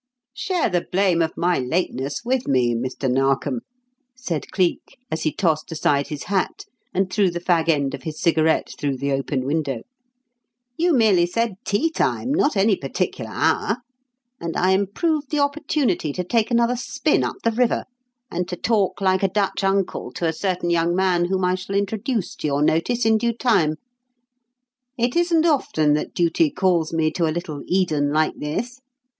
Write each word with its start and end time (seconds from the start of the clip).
"Share 0.33 0.67
the 0.67 0.87
blame 0.91 1.21
of 1.21 1.37
my 1.37 1.59
lateness 1.59 2.25
with 2.25 2.47
me, 2.47 2.73
Mr. 2.73 3.07
Narkom," 3.07 3.59
said 4.17 4.49
Cleek 4.51 4.97
as 5.11 5.21
he 5.21 5.31
tossed 5.31 5.71
aside 5.71 6.07
his 6.07 6.23
hat 6.23 6.65
and 6.91 7.13
threw 7.13 7.29
the 7.29 7.39
fag 7.39 7.69
end 7.69 7.93
of 7.93 8.01
his 8.01 8.19
cigarette 8.19 8.73
through 8.79 8.97
the 8.97 9.11
open 9.11 9.45
window. 9.45 9.83
"You 10.75 10.91
merely 10.93 11.27
said 11.27 11.53
'tea 11.65 11.91
time,' 11.91 12.33
not 12.33 12.57
any 12.57 12.75
particular 12.75 13.29
hour; 13.31 13.77
and 14.39 14.57
I 14.57 14.71
improved 14.71 15.29
the 15.29 15.37
opportunity 15.37 16.11
to 16.13 16.23
take 16.23 16.49
another 16.49 16.77
spin 16.77 17.23
up 17.23 17.35
the 17.43 17.51
river 17.51 17.83
and 18.31 18.47
to 18.47 18.55
talk 18.55 19.01
like 19.01 19.21
a 19.21 19.27
Dutch 19.29 19.63
uncle 19.63 20.11
to 20.13 20.25
a 20.25 20.33
certain 20.33 20.71
young 20.71 20.95
man 20.95 21.25
whom 21.25 21.45
I 21.45 21.53
shall 21.53 21.75
introduce 21.75 22.33
to 22.37 22.47
your 22.47 22.63
notice 22.63 23.05
in 23.05 23.19
due 23.19 23.33
time. 23.33 23.75
It 24.97 25.15
isn't 25.15 25.45
often 25.45 25.93
that 25.93 26.15
duty 26.15 26.49
calls 26.49 26.91
me 26.91 27.11
to 27.11 27.27
a 27.27 27.35
little 27.35 27.61
Eden 27.67 28.11
like 28.11 28.33
this. 28.37 28.79